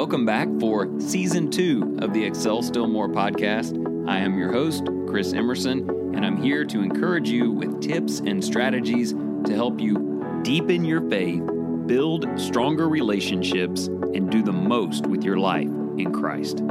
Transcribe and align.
Welcome 0.00 0.24
back 0.24 0.48
for 0.58 0.88
season 0.98 1.50
two 1.50 1.98
of 2.00 2.14
the 2.14 2.24
Excel 2.24 2.62
Still 2.62 2.86
More 2.86 3.06
podcast. 3.06 3.76
I 4.08 4.16
am 4.16 4.38
your 4.38 4.50
host, 4.50 4.88
Chris 5.06 5.34
Emerson, 5.34 5.90
and 6.14 6.24
I'm 6.24 6.42
here 6.42 6.64
to 6.64 6.80
encourage 6.80 7.28
you 7.28 7.52
with 7.52 7.82
tips 7.82 8.20
and 8.20 8.42
strategies 8.42 9.12
to 9.12 9.54
help 9.54 9.78
you 9.78 10.40
deepen 10.42 10.86
your 10.86 11.06
faith, 11.10 11.42
build 11.84 12.26
stronger 12.40 12.88
relationships, 12.88 13.88
and 13.88 14.30
do 14.30 14.42
the 14.42 14.54
most 14.54 15.06
with 15.06 15.22
your 15.22 15.36
life 15.36 15.68
in 15.98 16.14
Christ. 16.14 16.62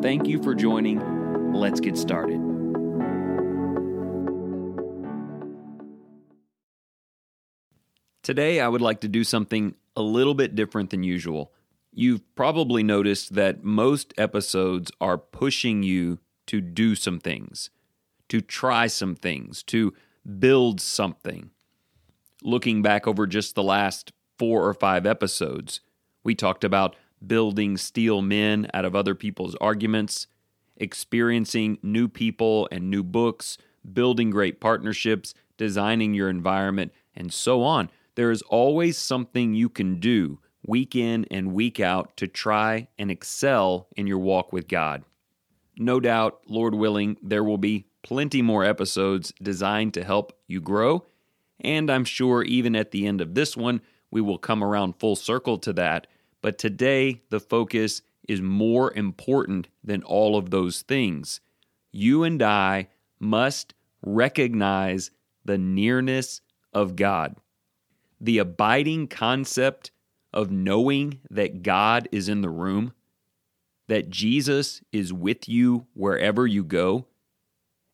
Thank 0.00 0.28
you 0.28 0.40
for 0.40 0.54
joining. 0.54 1.52
Let's 1.52 1.80
get 1.80 1.98
started. 1.98 2.40
Today, 8.22 8.60
I 8.60 8.68
would 8.68 8.80
like 8.80 9.00
to 9.00 9.08
do 9.08 9.24
something 9.24 9.74
a 9.96 10.02
little 10.02 10.34
bit 10.34 10.54
different 10.54 10.90
than 10.90 11.02
usual. 11.02 11.52
You've 11.94 12.22
probably 12.34 12.82
noticed 12.82 13.34
that 13.34 13.62
most 13.62 14.14
episodes 14.16 14.90
are 14.98 15.18
pushing 15.18 15.82
you 15.82 16.20
to 16.46 16.62
do 16.62 16.94
some 16.94 17.18
things, 17.18 17.68
to 18.28 18.40
try 18.40 18.86
some 18.86 19.14
things, 19.14 19.62
to 19.64 19.92
build 20.38 20.80
something. 20.80 21.50
Looking 22.42 22.80
back 22.80 23.06
over 23.06 23.26
just 23.26 23.54
the 23.54 23.62
last 23.62 24.12
four 24.38 24.66
or 24.66 24.72
five 24.72 25.04
episodes, 25.04 25.80
we 26.24 26.34
talked 26.34 26.64
about 26.64 26.96
building 27.24 27.76
steel 27.76 28.22
men 28.22 28.68
out 28.72 28.86
of 28.86 28.96
other 28.96 29.14
people's 29.14 29.54
arguments, 29.56 30.26
experiencing 30.78 31.78
new 31.82 32.08
people 32.08 32.68
and 32.72 32.90
new 32.90 33.02
books, 33.02 33.58
building 33.92 34.30
great 34.30 34.60
partnerships, 34.60 35.34
designing 35.58 36.14
your 36.14 36.30
environment, 36.30 36.90
and 37.14 37.32
so 37.32 37.62
on. 37.62 37.90
There 38.14 38.30
is 38.30 38.42
always 38.42 38.96
something 38.96 39.52
you 39.54 39.68
can 39.68 40.00
do 40.00 40.38
week 40.66 40.94
in 40.94 41.26
and 41.30 41.52
week 41.52 41.80
out 41.80 42.16
to 42.16 42.26
try 42.26 42.88
and 42.98 43.10
excel 43.10 43.88
in 43.96 44.06
your 44.06 44.18
walk 44.18 44.52
with 44.52 44.68
God. 44.68 45.04
No 45.76 46.00
doubt, 46.00 46.40
Lord 46.46 46.74
willing, 46.74 47.16
there 47.22 47.44
will 47.44 47.58
be 47.58 47.86
plenty 48.02 48.42
more 48.42 48.64
episodes 48.64 49.32
designed 49.42 49.94
to 49.94 50.04
help 50.04 50.32
you 50.46 50.60
grow. 50.60 51.06
And 51.60 51.90
I'm 51.90 52.04
sure 52.04 52.42
even 52.42 52.76
at 52.76 52.90
the 52.90 53.06
end 53.06 53.20
of 53.20 53.34
this 53.34 53.56
one, 53.56 53.80
we 54.10 54.20
will 54.20 54.38
come 54.38 54.62
around 54.62 54.98
full 54.98 55.16
circle 55.16 55.58
to 55.58 55.72
that. 55.74 56.06
But 56.42 56.58
today, 56.58 57.22
the 57.30 57.40
focus 57.40 58.02
is 58.28 58.40
more 58.40 58.92
important 58.94 59.68
than 59.82 60.02
all 60.02 60.36
of 60.36 60.50
those 60.50 60.82
things. 60.82 61.40
You 61.90 62.24
and 62.24 62.42
I 62.42 62.88
must 63.18 63.74
recognize 64.02 65.10
the 65.44 65.58
nearness 65.58 66.40
of 66.72 66.96
God. 66.96 67.36
The 68.20 68.38
abiding 68.38 69.08
concept 69.08 69.90
of 70.32 70.50
knowing 70.50 71.20
that 71.30 71.62
God 71.62 72.08
is 72.10 72.28
in 72.28 72.40
the 72.40 72.48
room, 72.50 72.92
that 73.88 74.10
Jesus 74.10 74.82
is 74.92 75.12
with 75.12 75.48
you 75.48 75.86
wherever 75.94 76.46
you 76.46 76.64
go, 76.64 77.06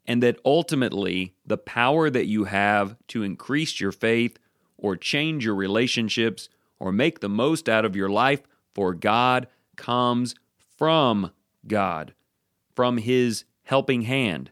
and 0.07 0.23
that 0.23 0.39
ultimately 0.45 1.35
the 1.45 1.59
power 1.59 2.09
that 2.09 2.27
you 2.27 2.45
have 2.45 2.97
to 3.09 3.23
increase 3.23 3.81
your 3.81 3.93
faith 3.93 4.39
or 4.77 4.97
change 4.97 5.45
your 5.45 5.55
relationships 5.55 6.49
or 6.79 6.93
make 6.93 7.21
the 7.21 7.29
most 7.29 7.69
out 7.69 7.85
of 7.85 7.97
your 7.97 8.09
life 8.09 8.43
for 8.75 8.95
God 8.95 9.49
comes 9.77 10.35
from 10.77 11.33
God, 11.67 12.15
from 12.75 12.99
His 12.99 13.45
helping 13.65 14.03
hand, 14.03 14.51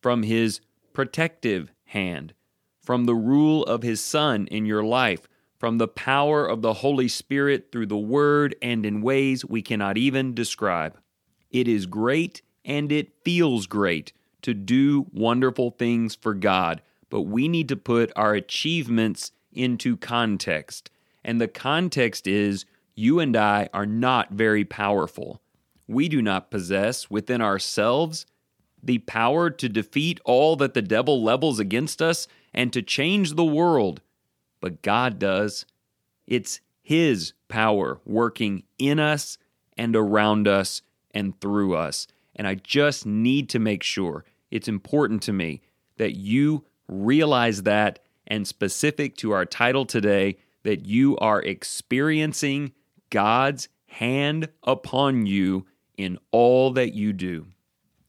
from 0.00 0.22
His 0.22 0.60
protective 0.92 1.72
hand, 1.86 2.34
from 2.80 3.04
the 3.04 3.14
rule 3.14 3.64
of 3.64 3.82
His 3.82 4.00
Son 4.00 4.46
in 4.48 4.66
your 4.66 4.84
life, 4.84 5.26
from 5.62 5.78
the 5.78 5.86
power 5.86 6.44
of 6.44 6.60
the 6.60 6.72
Holy 6.72 7.06
Spirit 7.06 7.68
through 7.70 7.86
the 7.86 7.96
Word 7.96 8.56
and 8.60 8.84
in 8.84 9.00
ways 9.00 9.44
we 9.44 9.62
cannot 9.62 9.96
even 9.96 10.34
describe. 10.34 10.98
It 11.52 11.68
is 11.68 11.86
great 11.86 12.42
and 12.64 12.90
it 12.90 13.12
feels 13.24 13.68
great 13.68 14.12
to 14.42 14.54
do 14.54 15.06
wonderful 15.12 15.70
things 15.70 16.16
for 16.16 16.34
God, 16.34 16.82
but 17.10 17.22
we 17.22 17.46
need 17.46 17.68
to 17.68 17.76
put 17.76 18.10
our 18.16 18.34
achievements 18.34 19.30
into 19.52 19.96
context. 19.96 20.90
And 21.22 21.40
the 21.40 21.46
context 21.46 22.26
is 22.26 22.64
you 22.96 23.20
and 23.20 23.36
I 23.36 23.68
are 23.72 23.86
not 23.86 24.32
very 24.32 24.64
powerful. 24.64 25.40
We 25.86 26.08
do 26.08 26.20
not 26.20 26.50
possess 26.50 27.08
within 27.08 27.40
ourselves 27.40 28.26
the 28.82 28.98
power 28.98 29.48
to 29.48 29.68
defeat 29.68 30.18
all 30.24 30.56
that 30.56 30.74
the 30.74 30.82
devil 30.82 31.22
levels 31.22 31.60
against 31.60 32.02
us 32.02 32.26
and 32.52 32.72
to 32.72 32.82
change 32.82 33.34
the 33.34 33.44
world 33.44 34.00
but 34.62 34.80
God 34.80 35.18
does. 35.18 35.66
It's 36.26 36.60
His 36.80 37.34
power 37.48 38.00
working 38.06 38.62
in 38.78 38.98
us 38.98 39.36
and 39.76 39.94
around 39.94 40.48
us 40.48 40.80
and 41.10 41.38
through 41.38 41.74
us. 41.74 42.06
And 42.34 42.48
I 42.48 42.54
just 42.54 43.04
need 43.04 43.50
to 43.50 43.58
make 43.58 43.82
sure 43.82 44.24
it's 44.50 44.68
important 44.68 45.22
to 45.24 45.34
me 45.34 45.60
that 45.98 46.16
you 46.16 46.64
realize 46.88 47.64
that, 47.64 47.98
and 48.26 48.46
specific 48.46 49.16
to 49.16 49.32
our 49.32 49.44
title 49.44 49.84
today, 49.84 50.38
that 50.62 50.86
you 50.86 51.18
are 51.18 51.42
experiencing 51.42 52.72
God's 53.10 53.68
hand 53.86 54.48
upon 54.62 55.26
you 55.26 55.66
in 55.98 56.18
all 56.30 56.70
that 56.72 56.94
you 56.94 57.12
do. 57.12 57.46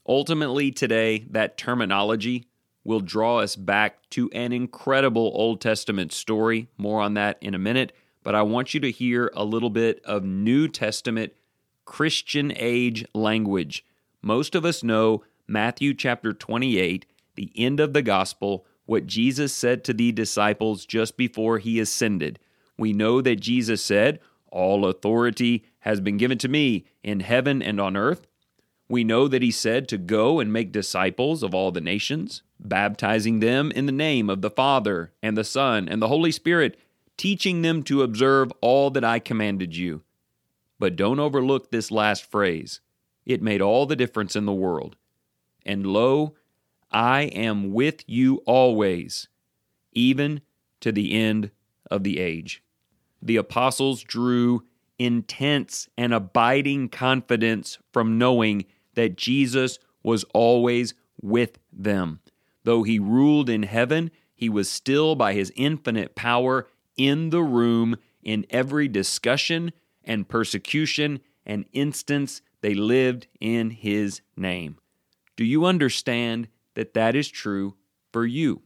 Ultimately, 0.07 0.71
today, 0.71 1.25
that 1.31 1.57
terminology 1.57 2.45
will 2.83 2.99
draw 2.99 3.39
us 3.39 3.55
back 3.55 4.09
to 4.09 4.29
an 4.31 4.51
incredible 4.51 5.31
Old 5.33 5.61
Testament 5.61 6.11
story. 6.11 6.67
More 6.77 7.01
on 7.01 7.13
that 7.13 7.37
in 7.41 7.55
a 7.55 7.59
minute. 7.59 7.93
But 8.23 8.35
I 8.35 8.41
want 8.41 8.73
you 8.73 8.79
to 8.81 8.91
hear 8.91 9.31
a 9.35 9.43
little 9.43 9.69
bit 9.69 10.01
of 10.05 10.23
New 10.23 10.67
Testament 10.67 11.33
Christian 11.85 12.53
age 12.55 13.05
language. 13.13 13.85
Most 14.21 14.55
of 14.55 14.65
us 14.65 14.83
know 14.83 15.23
Matthew 15.47 15.93
chapter 15.93 16.33
28, 16.33 17.05
the 17.35 17.51
end 17.55 17.79
of 17.79 17.93
the 17.93 18.01
gospel, 18.01 18.65
what 18.85 19.07
Jesus 19.07 19.53
said 19.53 19.83
to 19.83 19.93
the 19.93 20.11
disciples 20.11 20.85
just 20.85 21.17
before 21.17 21.57
he 21.57 21.79
ascended. 21.79 22.39
We 22.77 22.93
know 22.93 23.21
that 23.21 23.41
Jesus 23.41 23.83
said, 23.83 24.19
All 24.51 24.85
authority 24.85 25.65
has 25.79 25.99
been 25.99 26.17
given 26.17 26.37
to 26.39 26.47
me 26.47 26.85
in 27.03 27.19
heaven 27.19 27.61
and 27.61 27.79
on 27.79 27.97
earth. 27.97 28.27
We 28.93 29.03
know 29.03 29.27
that 29.27 29.41
he 29.41 29.49
said 29.49 29.87
to 29.87 29.97
go 29.97 30.39
and 30.39 30.53
make 30.53 30.71
disciples 30.71 31.41
of 31.41 31.55
all 31.55 31.71
the 31.71 31.81
nations 31.81 32.43
baptizing 32.59 33.39
them 33.39 33.71
in 33.71 33.87
the 33.87 33.91
name 33.91 34.29
of 34.29 34.43
the 34.43 34.51
Father 34.51 35.11
and 35.23 35.35
the 35.35 35.43
Son 35.43 35.89
and 35.89 35.99
the 35.99 36.09
Holy 36.09 36.31
Spirit, 36.31 36.77
teaching 37.17 37.63
them 37.63 37.81
to 37.85 38.03
observe 38.03 38.53
all 38.61 38.91
that 38.91 39.03
I 39.03 39.17
commanded 39.17 39.75
you. 39.75 40.03
But 40.77 40.95
don't 40.95 41.19
overlook 41.19 41.71
this 41.71 41.89
last 41.89 42.29
phrase. 42.29 42.81
It 43.25 43.41
made 43.41 43.61
all 43.63 43.87
the 43.87 43.95
difference 43.95 44.35
in 44.35 44.45
the 44.45 44.53
world. 44.53 44.95
And 45.65 45.87
lo, 45.87 46.35
I 46.91 47.23
am 47.23 47.73
with 47.73 48.03
you 48.05 48.43
always, 48.45 49.27
even 49.93 50.41
to 50.81 50.91
the 50.91 51.19
end 51.19 51.49
of 51.89 52.03
the 52.03 52.19
age. 52.19 52.61
The 53.23 53.37
apostles 53.37 54.03
drew 54.03 54.65
intense 54.99 55.89
and 55.97 56.13
abiding 56.13 56.89
confidence 56.89 57.79
from 57.91 58.19
knowing 58.19 58.65
that 58.95 59.17
Jesus 59.17 59.79
was 60.03 60.23
always 60.33 60.93
with 61.21 61.59
them. 61.71 62.19
Though 62.63 62.83
he 62.83 62.99
ruled 62.99 63.49
in 63.49 63.63
heaven, 63.63 64.11
he 64.35 64.49
was 64.49 64.69
still 64.69 65.15
by 65.15 65.33
his 65.33 65.51
infinite 65.55 66.15
power 66.15 66.67
in 66.97 67.29
the 67.29 67.41
room 67.41 67.95
in 68.21 68.45
every 68.49 68.87
discussion 68.87 69.71
and 70.03 70.27
persecution 70.27 71.19
and 71.45 71.65
instance 71.73 72.41
they 72.61 72.73
lived 72.73 73.27
in 73.39 73.69
his 73.71 74.21
name. 74.37 74.77
Do 75.35 75.43
you 75.43 75.65
understand 75.65 76.47
that 76.75 76.93
that 76.93 77.15
is 77.15 77.27
true 77.27 77.75
for 78.11 78.25
you? 78.25 78.61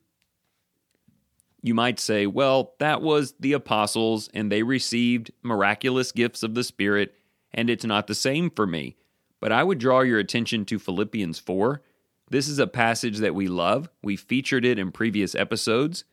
You 1.62 1.74
might 1.74 2.00
say, 2.00 2.28
well, 2.28 2.74
that 2.80 3.02
was 3.02 3.34
the 3.40 3.54
apostles 3.54 4.30
and 4.34 4.52
they 4.52 4.64
received 4.64 5.32
miraculous 5.42 6.12
gifts 6.12 6.44
of 6.44 6.54
the 6.54 6.64
Spirit, 6.64 7.16
and 7.54 7.70
it's 7.70 7.86
not 7.86 8.08
the 8.08 8.16
same 8.16 8.50
for 8.50 8.68
me. 8.68 8.96
But 9.40 9.52
I 9.52 9.64
would 9.64 9.78
draw 9.78 10.02
your 10.02 10.20
attention 10.20 10.66
to 10.66 10.80
Philippians 10.80 11.40
4 11.40 11.82
this 12.30 12.50
is 12.50 12.60
a 12.60 12.68
passage 12.68 13.20
that 13.20 13.36
we 13.36 13.48
love. 13.48 13.90
We 14.04 14.18
featured 14.18 14.66
it 14.66 14.78
in 14.78 14.92
previous 14.92 15.34
episodes. 15.34 16.04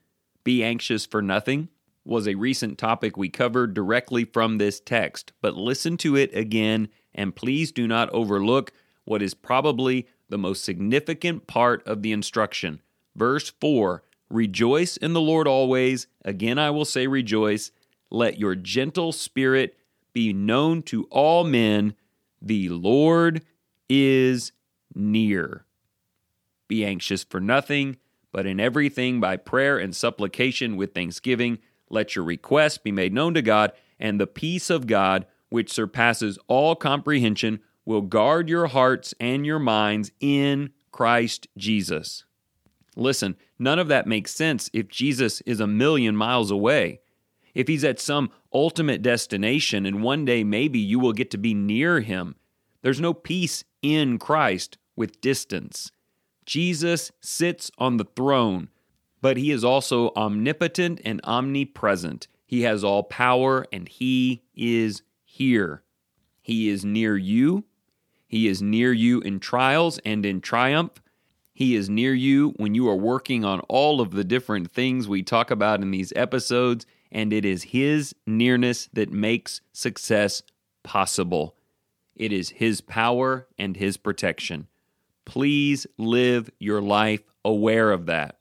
Be 0.44 0.62
anxious 0.62 1.04
for 1.06 1.20
nothing 1.20 1.70
was 2.04 2.28
a 2.28 2.34
recent 2.34 2.76
topic 2.76 3.16
we 3.16 3.30
covered 3.30 3.72
directly 3.72 4.24
from 4.24 4.58
this 4.58 4.78
text, 4.78 5.32
but 5.40 5.56
listen 5.56 5.96
to 5.96 6.16
it 6.16 6.34
again 6.36 6.88
and 7.14 7.34
please 7.34 7.72
do 7.72 7.88
not 7.88 8.10
overlook 8.10 8.72
what 9.04 9.22
is 9.22 9.32
probably 9.32 10.06
the 10.28 10.38
most 10.38 10.64
significant 10.64 11.46
part 11.46 11.86
of 11.86 12.02
the 12.02 12.12
instruction. 12.12 12.80
Verse 13.16 13.50
4 13.60 14.02
Rejoice 14.30 14.96
in 14.96 15.12
the 15.12 15.20
Lord 15.20 15.46
always. 15.46 16.06
Again, 16.24 16.58
I 16.58 16.70
will 16.70 16.84
say 16.84 17.06
rejoice. 17.06 17.70
Let 18.10 18.38
your 18.38 18.54
gentle 18.54 19.12
spirit 19.12 19.76
be 20.12 20.32
known 20.32 20.82
to 20.84 21.04
all 21.04 21.44
men. 21.44 21.94
The 22.44 22.68
Lord 22.68 23.42
is 23.88 24.52
near. 24.94 25.64
Be 26.68 26.84
anxious 26.84 27.24
for 27.24 27.40
nothing, 27.40 27.96
but 28.32 28.44
in 28.44 28.60
everything 28.60 29.18
by 29.18 29.38
prayer 29.38 29.78
and 29.78 29.96
supplication 29.96 30.76
with 30.76 30.92
thanksgiving, 30.92 31.58
let 31.88 32.14
your 32.14 32.24
requests 32.24 32.76
be 32.76 32.92
made 32.92 33.14
known 33.14 33.32
to 33.32 33.40
God, 33.40 33.72
and 33.98 34.20
the 34.20 34.26
peace 34.26 34.68
of 34.68 34.86
God, 34.86 35.24
which 35.48 35.72
surpasses 35.72 36.38
all 36.46 36.76
comprehension, 36.76 37.60
will 37.86 38.02
guard 38.02 38.50
your 38.50 38.66
hearts 38.66 39.14
and 39.18 39.46
your 39.46 39.58
minds 39.58 40.12
in 40.20 40.70
Christ 40.92 41.46
Jesus. 41.56 42.24
Listen, 42.94 43.36
none 43.58 43.78
of 43.78 43.88
that 43.88 44.06
makes 44.06 44.34
sense 44.34 44.68
if 44.74 44.88
Jesus 44.88 45.40
is 45.42 45.60
a 45.60 45.66
million 45.66 46.14
miles 46.14 46.50
away. 46.50 47.00
If 47.54 47.68
he's 47.68 47.84
at 47.84 48.00
some 48.00 48.30
ultimate 48.52 49.02
destination 49.02 49.86
and 49.86 50.02
one 50.02 50.24
day 50.24 50.44
maybe 50.44 50.78
you 50.78 50.98
will 50.98 51.12
get 51.12 51.30
to 51.32 51.38
be 51.38 51.54
near 51.54 52.00
him, 52.00 52.36
there's 52.82 53.00
no 53.00 53.14
peace 53.14 53.64
in 53.80 54.18
Christ 54.18 54.76
with 54.96 55.20
distance. 55.20 55.90
Jesus 56.44 57.10
sits 57.20 57.70
on 57.78 57.96
the 57.96 58.06
throne, 58.16 58.68
but 59.22 59.36
he 59.36 59.50
is 59.50 59.64
also 59.64 60.10
omnipotent 60.16 61.00
and 61.04 61.20
omnipresent. 61.24 62.28
He 62.44 62.62
has 62.62 62.84
all 62.84 63.02
power 63.04 63.66
and 63.72 63.88
he 63.88 64.42
is 64.54 65.02
here. 65.24 65.82
He 66.42 66.68
is 66.68 66.84
near 66.84 67.16
you. 67.16 67.64
He 68.26 68.48
is 68.48 68.60
near 68.60 68.92
you 68.92 69.20
in 69.20 69.40
trials 69.40 69.98
and 70.04 70.26
in 70.26 70.40
triumph. 70.40 71.00
He 71.54 71.76
is 71.76 71.88
near 71.88 72.12
you 72.12 72.52
when 72.56 72.74
you 72.74 72.88
are 72.88 72.96
working 72.96 73.44
on 73.44 73.60
all 73.60 74.00
of 74.00 74.10
the 74.10 74.24
different 74.24 74.72
things 74.72 75.08
we 75.08 75.22
talk 75.22 75.50
about 75.50 75.80
in 75.80 75.92
these 75.92 76.12
episodes, 76.16 76.84
and 77.14 77.32
it 77.32 77.44
is 77.44 77.62
His 77.62 78.14
nearness 78.26 78.88
that 78.92 79.12
makes 79.12 79.60
success 79.72 80.42
possible. 80.82 81.56
It 82.16 82.32
is 82.32 82.50
His 82.50 82.80
power 82.80 83.46
and 83.56 83.76
His 83.76 83.96
protection. 83.96 84.66
Please 85.24 85.86
live 85.96 86.50
your 86.58 86.82
life 86.82 87.22
aware 87.44 87.92
of 87.92 88.06
that. 88.06 88.38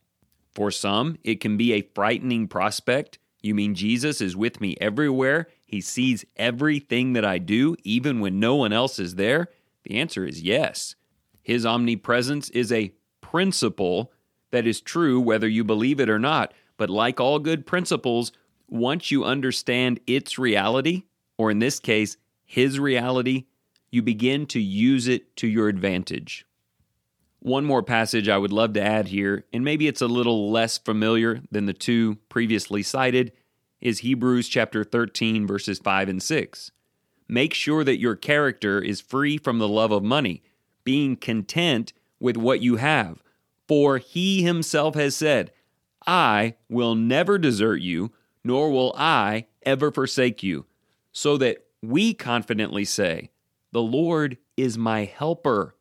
For 0.53 0.71
some, 0.71 1.17
it 1.23 1.39
can 1.39 1.55
be 1.55 1.73
a 1.73 1.87
frightening 1.95 2.47
prospect. 2.47 3.19
You 3.41 3.55
mean 3.55 3.75
Jesus 3.75 4.19
is 4.21 4.35
with 4.35 4.59
me 4.59 4.75
everywhere? 4.81 5.47
He 5.65 5.81
sees 5.81 6.25
everything 6.35 7.13
that 7.13 7.25
I 7.25 7.37
do, 7.37 7.75
even 7.83 8.19
when 8.19 8.39
no 8.39 8.55
one 8.55 8.73
else 8.73 8.99
is 8.99 9.15
there? 9.15 9.47
The 9.83 9.99
answer 9.99 10.25
is 10.25 10.41
yes. 10.41 10.95
His 11.41 11.65
omnipresence 11.65 12.49
is 12.49 12.71
a 12.71 12.93
principle 13.21 14.11
that 14.51 14.67
is 14.67 14.79
true 14.81 15.19
whether 15.19 15.47
you 15.47 15.63
believe 15.63 15.99
it 15.99 16.09
or 16.09 16.19
not. 16.19 16.53
But 16.77 16.89
like 16.89 17.19
all 17.19 17.39
good 17.39 17.65
principles, 17.65 18.31
once 18.67 19.11
you 19.11 19.23
understand 19.23 19.99
its 20.07 20.37
reality, 20.37 21.03
or 21.37 21.51
in 21.51 21.59
this 21.59 21.79
case, 21.79 22.17
his 22.45 22.79
reality, 22.79 23.45
you 23.91 24.01
begin 24.01 24.45
to 24.47 24.59
use 24.59 25.07
it 25.07 25.35
to 25.37 25.47
your 25.47 25.67
advantage. 25.67 26.45
One 27.39 27.65
more 27.65 27.83
passage 27.83 28.29
I 28.29 28.37
would 28.37 28.53
love 28.53 28.73
to 28.73 28.81
add 28.81 29.09
here, 29.09 29.45
and 29.51 29.63
maybe 29.63 29.87
it's 29.87 30.01
a 30.01 30.07
little 30.07 30.49
less 30.51 30.77
familiar 30.77 31.41
than 31.51 31.65
the 31.65 31.73
two 31.73 32.15
previously 32.29 32.83
cited, 32.83 33.33
is 33.81 33.99
Hebrews 33.99 34.47
chapter 34.47 34.83
13, 34.83 35.45
verses 35.45 35.77
5 35.79 36.09
and 36.09 36.23
6. 36.23 36.71
Make 37.27 37.53
sure 37.53 37.83
that 37.83 37.99
your 37.99 38.15
character 38.15 38.79
is 38.79 39.01
free 39.01 39.37
from 39.37 39.59
the 39.59 39.67
love 39.67 39.91
of 39.91 40.03
money, 40.03 40.41
being 40.83 41.15
content 41.15 41.91
with 42.19 42.37
what 42.37 42.61
you 42.61 42.77
have. 42.77 43.21
For 43.67 43.97
he 43.97 44.43
himself 44.43 44.95
has 44.95 45.15
said, 45.15 45.51
I 46.07 46.55
will 46.69 46.95
never 46.95 47.37
desert 47.37 47.81
you, 47.81 48.11
nor 48.43 48.71
will 48.71 48.93
I 48.97 49.45
ever 49.65 49.91
forsake 49.91 50.43
you. 50.43 50.65
So 51.11 51.37
that 51.37 51.65
we 51.81 52.13
confidently 52.13 52.85
say, 52.85 53.29
The 53.71 53.81
Lord 53.81 54.37
is 54.57 54.77
my 54.77 55.05
helper. 55.05 55.75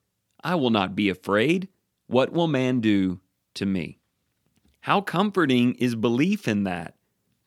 I 0.45 0.55
will 0.57 0.71
not 0.71 0.97
be 0.97 1.09
afraid. 1.09 1.69
What 2.07 2.33
will 2.33 2.49
man 2.49 2.81
do 2.81 3.21
to 3.55 3.65
me? 3.65 3.99
How 4.81 5.01
comforting 5.01 5.75
is 5.77 5.95
belief 5.95 6.49
in 6.49 6.65
that? 6.65 6.97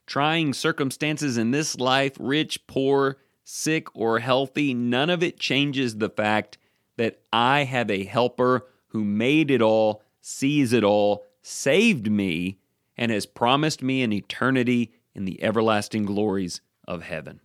Trying 0.08 0.54
circumstances 0.54 1.38
in 1.38 1.52
this 1.52 1.78
life, 1.78 2.14
rich, 2.20 2.66
poor, 2.68 3.18
sick, 3.44 3.94
or 3.96 4.20
healthy, 4.20 4.74
none 4.74 5.10
of 5.10 5.22
it 5.22 5.40
changes 5.40 5.98
the 5.98 6.10
fact 6.10 6.58
that 6.98 7.20
I 7.34 7.64
have 7.64 7.92
a 7.92 8.06
helper 8.06 8.68
who 8.88 9.04
made 9.04 9.52
it 9.52 9.62
all, 9.62 10.02
sees 10.22 10.72
it 10.72 10.84
all, 10.84 11.26
saved 11.42 12.10
me, 12.10 12.60
and 12.98 13.12
has 13.12 13.26
promised 13.26 13.84
me 13.84 14.02
an 14.02 14.14
eternity 14.14 14.94
in 15.16 15.26
the 15.26 15.42
everlasting 15.42 16.04
glories 16.04 16.62
of 16.88 17.04
heaven. 17.04 17.40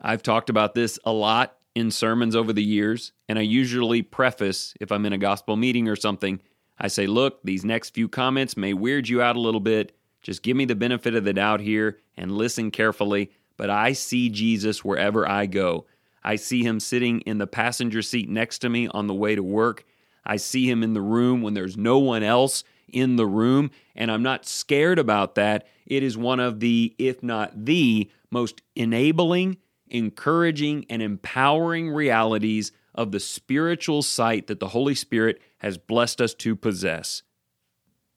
I've 0.00 0.22
talked 0.22 0.50
about 0.50 0.74
this 0.74 0.98
a 1.04 1.12
lot 1.12 1.56
in 1.74 1.90
sermons 1.90 2.36
over 2.36 2.52
the 2.52 2.62
years, 2.62 3.12
and 3.28 3.38
I 3.38 3.42
usually 3.42 4.02
preface 4.02 4.74
if 4.80 4.92
I'm 4.92 5.06
in 5.06 5.12
a 5.12 5.18
gospel 5.18 5.56
meeting 5.56 5.88
or 5.88 5.96
something. 5.96 6.40
I 6.78 6.88
say, 6.88 7.06
look, 7.06 7.40
these 7.42 7.64
next 7.64 7.90
few 7.90 8.08
comments 8.08 8.56
may 8.56 8.72
weird 8.72 9.08
you 9.08 9.20
out 9.20 9.36
a 9.36 9.40
little 9.40 9.60
bit. 9.60 9.96
Just 10.22 10.42
give 10.42 10.56
me 10.56 10.64
the 10.64 10.74
benefit 10.74 11.14
of 11.14 11.24
the 11.24 11.32
doubt 11.32 11.60
here 11.60 11.98
and 12.16 12.32
listen 12.32 12.70
carefully. 12.70 13.30
But 13.56 13.70
I 13.70 13.92
see 13.92 14.28
Jesus 14.28 14.84
wherever 14.84 15.28
I 15.28 15.46
go. 15.46 15.86
I 16.22 16.36
see 16.36 16.62
him 16.62 16.78
sitting 16.78 17.20
in 17.22 17.38
the 17.38 17.46
passenger 17.46 18.02
seat 18.02 18.28
next 18.28 18.58
to 18.60 18.68
me 18.68 18.88
on 18.88 19.06
the 19.06 19.14
way 19.14 19.34
to 19.34 19.42
work. 19.42 19.84
I 20.24 20.36
see 20.36 20.68
him 20.68 20.82
in 20.82 20.92
the 20.92 21.00
room 21.00 21.42
when 21.42 21.54
there's 21.54 21.76
no 21.76 21.98
one 21.98 22.22
else 22.22 22.62
in 22.92 23.16
the 23.16 23.26
room, 23.26 23.70
and 23.94 24.10
I'm 24.10 24.22
not 24.22 24.46
scared 24.46 24.98
about 24.98 25.34
that. 25.36 25.66
It 25.86 26.02
is 26.02 26.16
one 26.16 26.40
of 26.40 26.60
the, 26.60 26.94
if 26.98 27.22
not 27.22 27.64
the, 27.64 28.10
most 28.30 28.62
enabling 28.76 29.56
encouraging, 29.90 30.86
and 30.88 31.02
empowering 31.02 31.90
realities 31.90 32.72
of 32.94 33.12
the 33.12 33.20
spiritual 33.20 34.02
sight 34.02 34.46
that 34.46 34.60
the 34.60 34.68
Holy 34.68 34.94
Spirit 34.94 35.40
has 35.58 35.78
blessed 35.78 36.20
us 36.20 36.34
to 36.34 36.56
possess. 36.56 37.22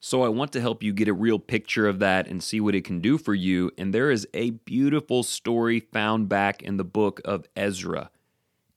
So, 0.04 0.24
I 0.24 0.30
want 0.30 0.52
to 0.54 0.62
help 0.62 0.82
you 0.82 0.94
get 0.94 1.08
a 1.08 1.14
real 1.14 1.38
picture 1.38 1.88
of 1.88 2.00
that 2.00 2.28
and 2.28 2.42
see 2.42 2.60
what 2.60 2.74
it 2.74 2.84
can 2.84 3.02
do 3.02 3.20
for 3.20 3.36
you. 3.36 3.70
And 3.78 3.94
there 3.94 4.10
is 4.10 4.28
a 4.34 4.50
beautiful 4.50 5.22
story 5.22 5.80
found 5.80 6.28
back 6.28 6.64
in 6.64 6.78
the 6.78 6.84
book 6.84 7.22
of 7.24 7.46
Ezra. 7.56 8.10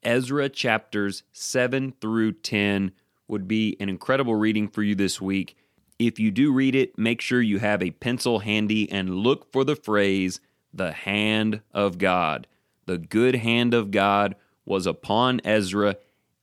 Ezra 0.02 0.50
chapters 0.50 1.22
7 1.32 1.94
through 1.98 2.32
10 2.32 2.92
would 3.26 3.48
be 3.48 3.74
an 3.80 3.88
incredible 3.88 4.34
reading 4.34 4.68
for 4.68 4.82
you 4.82 4.94
this 4.94 5.18
week. 5.18 5.56
If 5.98 6.18
you 6.18 6.30
do 6.30 6.52
read 6.52 6.74
it, 6.74 6.98
make 6.98 7.20
sure 7.20 7.40
you 7.40 7.58
have 7.58 7.82
a 7.82 7.92
pencil 7.92 8.40
handy 8.40 8.90
and 8.90 9.18
look 9.18 9.50
for 9.52 9.64
the 9.64 9.76
phrase, 9.76 10.40
the 10.72 10.92
hand 10.92 11.62
of 11.72 11.98
God. 11.98 12.46
The 12.86 12.98
good 12.98 13.36
hand 13.36 13.74
of 13.74 13.90
God 13.90 14.34
was 14.66 14.86
upon 14.86 15.40
Ezra 15.44 15.96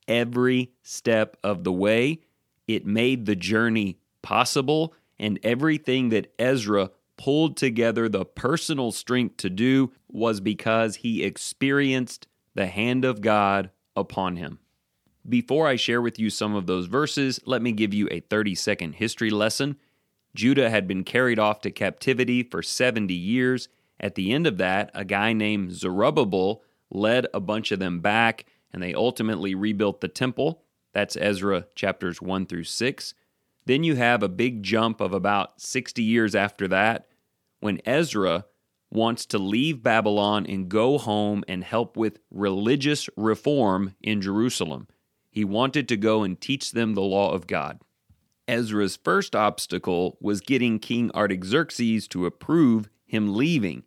every 0.07 0.71
step 0.81 1.37
of 1.43 1.63
the 1.63 1.71
way. 1.71 2.21
It 2.67 2.85
made 2.85 3.25
the 3.25 3.35
journey 3.35 3.97
possible, 4.21 4.93
and 5.19 5.39
everything 5.43 6.09
that 6.09 6.33
Ezra 6.39 6.91
pulled 7.17 7.57
together 7.57 8.09
the 8.09 8.25
personal 8.25 8.91
strength 8.91 9.37
to 9.37 9.49
do 9.49 9.91
was 10.07 10.39
because 10.39 10.97
he 10.97 11.23
experienced 11.23 12.27
the 12.55 12.67
hand 12.67 13.05
of 13.05 13.21
God 13.21 13.69
upon 13.95 14.37
him. 14.37 14.59
Before 15.27 15.67
I 15.67 15.75
share 15.75 16.01
with 16.01 16.19
you 16.19 16.29
some 16.29 16.55
of 16.55 16.65
those 16.65 16.87
verses, 16.87 17.39
let 17.45 17.61
me 17.61 17.71
give 17.71 17.93
you 17.93 18.07
a 18.11 18.21
30 18.21 18.55
second 18.55 18.93
history 18.93 19.29
lesson. 19.29 19.77
Judah 20.33 20.69
had 20.69 20.87
been 20.87 21.03
carried 21.03 21.39
off 21.39 21.61
to 21.61 21.71
captivity 21.71 22.41
for 22.43 22.63
70 22.63 23.13
years 23.13 23.67
at 24.01 24.15
the 24.15 24.33
end 24.33 24.47
of 24.47 24.57
that, 24.57 24.89
a 24.95 25.05
guy 25.05 25.31
named 25.31 25.73
Zerubbabel 25.73 26.63
led 26.89 27.27
a 27.33 27.39
bunch 27.39 27.71
of 27.71 27.79
them 27.79 28.01
back, 28.01 28.45
and 28.73 28.81
they 28.81 28.95
ultimately 28.95 29.53
rebuilt 29.53 30.01
the 30.01 30.07
temple. 30.07 30.63
That's 30.91 31.15
Ezra 31.15 31.67
chapters 31.75 32.19
1 32.19 32.47
through 32.47 32.63
6. 32.63 33.13
Then 33.65 33.83
you 33.83 33.95
have 33.95 34.23
a 34.23 34.27
big 34.27 34.63
jump 34.63 34.99
of 34.99 35.13
about 35.13 35.61
60 35.61 36.01
years 36.01 36.33
after 36.33 36.67
that 36.69 37.07
when 37.59 37.79
Ezra 37.85 38.45
wants 38.89 39.27
to 39.27 39.37
leave 39.37 39.83
Babylon 39.83 40.47
and 40.47 40.67
go 40.67 40.97
home 40.97 41.43
and 41.47 41.63
help 41.63 41.95
with 41.95 42.19
religious 42.31 43.07
reform 43.15 43.93
in 44.01 44.19
Jerusalem. 44.19 44.87
He 45.31 45.45
wanted 45.45 45.87
to 45.87 45.97
go 45.97 46.23
and 46.23 46.39
teach 46.39 46.71
them 46.71 46.93
the 46.93 47.01
law 47.01 47.31
of 47.31 47.47
God. 47.47 47.79
Ezra's 48.47 48.97
first 48.97 49.33
obstacle 49.33 50.17
was 50.19 50.41
getting 50.41 50.77
King 50.77 51.09
Artaxerxes 51.15 52.07
to 52.09 52.25
approve 52.25 52.89
him 53.05 53.33
leaving. 53.33 53.83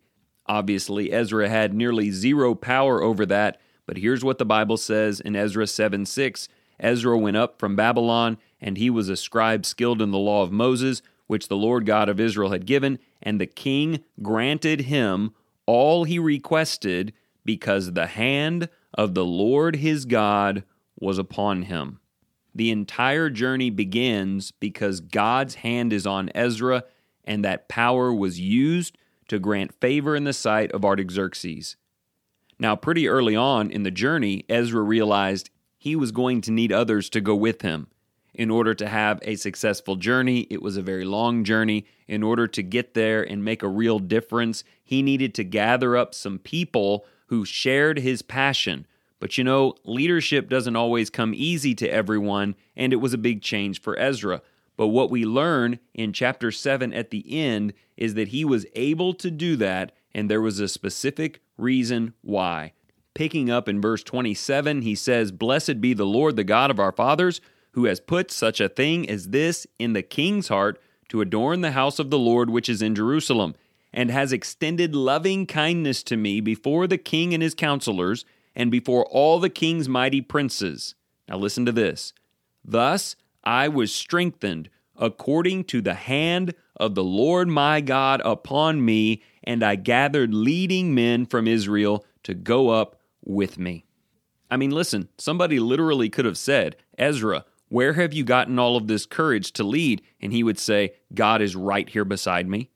Obviously, 0.47 1.11
Ezra 1.11 1.47
had 1.47 1.73
nearly 1.73 2.09
zero 2.09 2.55
power 2.55 3.01
over 3.01 3.25
that, 3.27 3.59
but 3.85 3.97
here's 3.97 4.23
what 4.23 4.39
the 4.39 4.45
Bible 4.45 4.77
says 4.77 5.19
in 5.19 5.35
Ezra 5.35 5.67
7 5.67 6.05
6. 6.05 6.49
Ezra 6.79 7.17
went 7.17 7.37
up 7.37 7.59
from 7.59 7.75
Babylon, 7.75 8.37
and 8.59 8.77
he 8.77 8.89
was 8.89 9.07
a 9.07 9.15
scribe 9.15 9.65
skilled 9.65 10.01
in 10.01 10.11
the 10.11 10.17
law 10.17 10.41
of 10.41 10.51
Moses, 10.51 11.03
which 11.27 11.47
the 11.47 11.55
Lord 11.55 11.85
God 11.85 12.09
of 12.09 12.19
Israel 12.19 12.51
had 12.51 12.65
given, 12.65 12.99
and 13.21 13.39
the 13.39 13.45
king 13.45 14.03
granted 14.21 14.81
him 14.81 15.33
all 15.67 16.03
he 16.03 16.19
requested, 16.19 17.13
because 17.43 17.93
the 17.93 18.07
hand 18.07 18.69
of 18.93 19.13
the 19.13 19.25
Lord 19.25 19.77
his 19.77 20.05
God 20.05 20.63
was 20.99 21.17
upon 21.17 21.63
him. 21.63 21.99
The 22.53 22.71
entire 22.71 23.29
journey 23.29 23.69
begins 23.69 24.51
because 24.51 25.01
God's 25.01 25.55
hand 25.55 25.91
is 25.91 26.07
on 26.07 26.29
Ezra, 26.33 26.85
and 27.23 27.43
that 27.43 27.67
power 27.67 28.13
was 28.13 28.39
used 28.39 28.97
to 29.27 29.39
grant 29.39 29.73
favor 29.81 30.15
in 30.15 30.23
the 30.23 30.33
sight 30.33 30.71
of 30.71 30.85
Artaxerxes. 30.85 31.75
Now, 32.57 32.75
pretty 32.75 33.07
early 33.09 33.35
on 33.35 33.71
in 33.71 33.83
the 33.83 33.91
journey, 33.91 34.45
Ezra 34.47 34.81
realized 34.81 35.49
he 35.77 35.95
was 35.95 36.11
going 36.13 36.39
to 36.41 36.51
need 36.51 36.71
others 36.71 37.09
to 37.09 37.19
go 37.19 37.35
with 37.35 37.61
him. 37.61 37.87
in 38.37 38.51
order 38.51 38.73
to 38.73 38.87
have 38.87 39.19
a 39.21 39.35
successful 39.35 39.95
journey. 39.95 40.45
It 40.49 40.61
was 40.61 40.77
a 40.77 40.81
very 40.81 41.05
long 41.05 41.43
journey. 41.43 41.85
In 42.07 42.21
order 42.21 42.47
to 42.47 42.61
get 42.61 42.93
there 42.93 43.23
and 43.23 43.43
make 43.43 43.63
a 43.63 43.67
real 43.67 43.99
difference, 43.99 44.63
he 44.83 45.01
needed 45.01 45.33
to 45.35 45.43
gather 45.43 45.95
up 45.97 46.13
some 46.13 46.37
people 46.37 47.05
who 47.27 47.45
shared 47.45 47.99
his 47.99 48.21
passion. 48.21 48.85
But 49.19 49.37
you 49.37 49.43
know, 49.43 49.75
leadership 49.83 50.49
doesn't 50.49 50.75
always 50.75 51.09
come 51.09 51.33
easy 51.35 51.73
to 51.75 51.87
everyone, 51.87 52.55
and 52.75 52.93
it 52.93 52.97
was 52.97 53.13
a 53.13 53.17
big 53.17 53.41
change 53.41 53.81
for 53.81 53.97
Ezra. 53.97 54.41
But 54.77 54.87
what 54.87 55.09
we 55.09 55.25
learn 55.25 55.79
in 55.93 56.13
chapter 56.13 56.51
7 56.51 56.93
at 56.93 57.11
the 57.11 57.25
end 57.39 57.73
is 57.95 58.15
that 58.15 58.29
he 58.29 58.43
was 58.43 58.65
able 58.75 59.13
to 59.15 59.31
do 59.31 59.55
that, 59.57 59.93
and 60.13 60.29
there 60.29 60.41
was 60.41 60.59
a 60.59 60.67
specific 60.67 61.41
reason 61.57 62.13
why. 62.21 62.73
Picking 63.13 63.49
up 63.49 63.69
in 63.69 63.79
verse 63.79 64.03
27, 64.03 64.81
he 64.81 64.93
says, 64.93 65.31
Blessed 65.31 65.79
be 65.79 65.93
the 65.93 66.05
Lord, 66.05 66.35
the 66.35 66.43
God 66.43 66.69
of 66.69 66.79
our 66.79 66.91
fathers, 66.91 67.39
who 67.71 67.85
has 67.85 68.01
put 68.01 68.31
such 68.31 68.59
a 68.59 68.69
thing 68.69 69.09
as 69.09 69.29
this 69.29 69.65
in 69.79 69.93
the 69.93 70.01
king's 70.01 70.49
heart 70.49 70.81
to 71.09 71.21
adorn 71.21 71.61
the 71.61 71.71
house 71.71 71.99
of 71.99 72.09
the 72.09 72.19
Lord 72.19 72.49
which 72.49 72.67
is 72.67 72.81
in 72.81 72.95
Jerusalem, 72.95 73.55
and 73.93 74.11
has 74.11 74.33
extended 74.33 74.93
loving 74.93 75.45
kindness 75.45 76.03
to 76.03 76.17
me 76.17 76.41
before 76.41 76.87
the 76.87 76.97
king 76.97 77.33
and 77.33 77.41
his 77.41 77.55
counselors, 77.55 78.25
and 78.55 78.71
before 78.71 79.05
all 79.05 79.39
the 79.39 79.49
king's 79.49 79.89
mighty 79.89 80.21
princes. 80.21 80.95
Now 81.27 81.37
listen 81.37 81.65
to 81.65 81.71
this. 81.71 82.13
Thus 82.63 83.15
I 83.43 83.67
was 83.67 83.93
strengthened 83.93 84.69
according 84.97 85.65
to 85.65 85.81
the 85.81 85.93
hand 85.93 86.53
of 86.77 86.95
the 86.95 87.03
Lord 87.03 87.47
my 87.47 87.81
God 87.81 88.21
upon 88.23 88.83
me, 88.83 89.21
and 89.43 89.63
I 89.63 89.75
gathered 89.75 90.33
leading 90.33 90.95
men 90.95 91.25
from 91.25 91.47
Israel 91.47 92.05
to 92.23 92.33
go 92.33 92.69
up 92.69 92.99
with 93.23 93.57
me. 93.59 93.85
I 94.49 94.57
mean, 94.57 94.71
listen, 94.71 95.09
somebody 95.17 95.59
literally 95.59 96.09
could 96.09 96.25
have 96.25 96.37
said, 96.37 96.75
Ezra, 96.97 97.45
where 97.69 97.93
have 97.93 98.13
you 98.13 98.23
gotten 98.23 98.59
all 98.59 98.77
of 98.77 98.87
this 98.87 99.05
courage 99.05 99.51
to 99.53 99.63
lead? 99.63 100.01
And 100.21 100.31
he 100.31 100.43
would 100.43 100.59
say, 100.59 100.93
God 101.13 101.41
is 101.41 101.55
right 101.55 101.89
here 101.89 102.05
beside 102.05 102.47
me. 102.47 102.69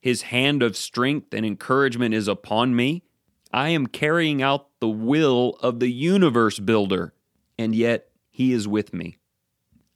His 0.00 0.22
hand 0.22 0.62
of 0.62 0.76
strength 0.76 1.32
and 1.32 1.46
encouragement 1.46 2.14
is 2.14 2.28
upon 2.28 2.76
me. 2.76 3.04
I 3.52 3.68
am 3.70 3.86
carrying 3.86 4.42
out 4.42 4.68
the 4.80 4.88
will 4.88 5.58
of 5.60 5.78
the 5.78 5.90
universe 5.90 6.58
builder, 6.58 7.12
and 7.58 7.74
yet 7.74 8.08
he 8.30 8.52
is 8.52 8.66
with 8.66 8.94
me. 8.94 9.18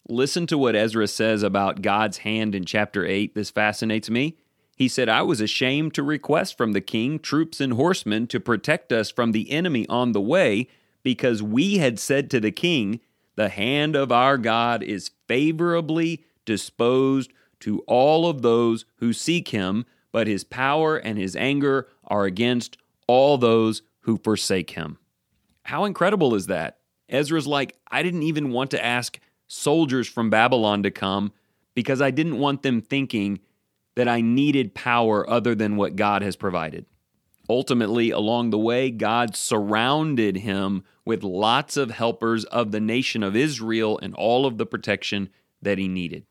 Listen 0.09 0.47
to 0.49 0.59
what 0.59 0.77
Ezra 0.77 1.09
says 1.09 1.43
about 1.43 1.83
God's 1.83 2.19
hand 2.19 2.55
in 2.55 2.65
chapter 2.65 3.05
8. 3.05 3.35
This 3.35 3.51
fascinates 3.51 4.11
me. 4.11 4.37
He 4.77 4.89
said, 4.89 5.09
I 5.09 5.23
was 5.23 5.41
ashamed 5.41 5.95
to 5.95 6.03
request 6.03 6.59
from 6.59 6.73
the 6.73 6.83
king 6.83 7.19
troops 7.19 7.61
and 7.61 7.73
horsemen 7.73 8.27
to 8.29 8.39
protect 8.39 8.93
us 8.93 9.11
from 9.11 9.33
the 9.33 9.51
enemy 9.51 9.87
on 9.89 10.13
the 10.13 10.21
way, 10.21 10.69
because 11.03 11.43
we 11.43 11.79
had 11.79 11.99
said 11.99 12.31
to 12.31 12.41
the 12.41 12.53
king, 12.53 13.01
The 13.37 13.49
hand 13.49 13.97
of 13.97 14.13
our 14.13 14.37
God 14.37 14.83
is 14.83 15.13
favorably 15.27 16.25
disposed 16.45 17.33
to 17.61 17.81
all 17.87 18.29
of 18.29 18.43
those 18.43 18.85
who 18.97 19.15
seek 19.15 19.49
him, 19.49 19.87
but 20.13 20.27
his 20.27 20.45
power 20.45 20.99
and 20.99 21.19
his 21.19 21.35
anger 21.35 21.89
are 22.05 22.27
against 22.27 22.77
all 23.07 23.39
those 23.39 23.83
who 24.01 24.17
forsake 24.17 24.71
him. 24.71 24.99
How 25.65 25.85
incredible 25.85 26.35
is 26.35 26.47
that? 26.47 26.79
Ezra's 27.09 27.47
like, 27.47 27.77
I 27.91 28.03
didn't 28.03 28.23
even 28.23 28.51
want 28.51 28.71
to 28.73 28.85
ask 28.85 29.19
soldiers 29.49 30.09
from 30.09 30.31
Babylon 30.31 30.83
to 30.83 30.91
come 30.91 31.33
because 31.75 32.01
I 32.01 32.11
didn't 32.11 32.39
want 32.39 32.63
them 32.63 32.81
thinking 32.81 33.41
that 33.95 34.09
I 34.09 34.21
needed 34.21 34.75
power 34.75 35.29
other 35.29 35.55
than 35.55 35.77
what 35.77 35.97
God 35.97 36.23
has 36.23 36.37
provided. 36.37 36.87
Ultimately, 37.49 38.11
along 38.11 38.51
the 38.51 38.59
way, 38.59 38.91
God 38.91 39.37
surrounded 39.37 40.39
him 40.39 40.83
with 41.05 41.23
lots 41.23 41.77
of 41.77 41.91
helpers 41.91 42.45
of 42.47 42.73
the 42.73 42.81
nation 42.81 43.23
of 43.23 43.37
Israel 43.37 43.99
and 44.03 44.15
all 44.15 44.47
of 44.47 44.59
the 44.59 44.67
protection 44.67 45.29
that 45.63 45.79
he 45.79 45.87
needed. 45.87 46.27